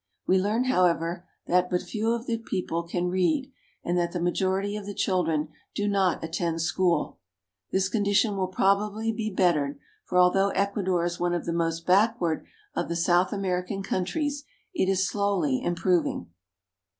[0.25, 3.51] We learn, however, that but few of the people can read,
[3.83, 7.19] and that the majority of the chil dren do not attend school.
[7.71, 12.47] This condition will probably be bettered, for although Ecuador is one of the most backward
[12.73, 14.43] of the South American countries,
[14.73, 16.31] it is slowly improving.